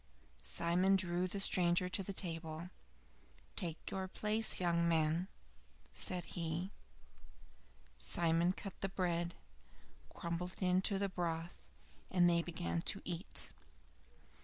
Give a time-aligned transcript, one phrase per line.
[0.41, 2.71] Simon drew the stranger to the table.
[3.55, 5.27] "Take your place, young man,"
[5.93, 6.71] said he.
[7.99, 9.35] Simon cut the bread,
[10.11, 11.59] crumbled it into the broth,
[12.09, 13.51] and they began to eat.